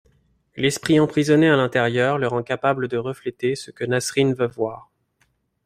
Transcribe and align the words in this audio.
L'esprit 0.55 0.99
emprisonné 0.99 1.47
à 1.47 1.55
l'intérieur 1.55 2.17
le 2.17 2.27
rend 2.27 2.41
capable 2.41 2.87
de 2.87 2.97
refléter 2.97 3.53
ce 3.53 3.69
que 3.69 3.85
Nasrin 3.85 4.33
veut 4.33 4.47
voir. 4.47 4.89